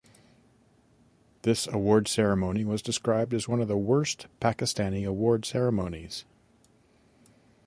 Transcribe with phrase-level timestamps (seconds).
[1.43, 6.25] This award ceremony was described as one of the worst Pakistani award ceremonies.